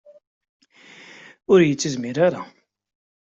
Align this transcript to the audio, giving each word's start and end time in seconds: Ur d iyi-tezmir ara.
Ur 1.51 1.59
d 1.59 1.63
iyi-tezmir 1.65 2.17
ara. 2.27 2.41